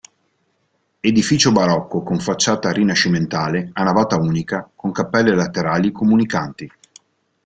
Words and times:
Edificio 0.99 1.51
barocco 1.51 2.01
con 2.01 2.17
facciata 2.17 2.71
rinascimentale 2.71 3.69
a 3.73 3.83
navata 3.83 4.15
unica 4.17 4.67
con 4.75 4.91
cappelle 4.91 5.35
laterali 5.35 5.91
comunicanti. 5.91 6.71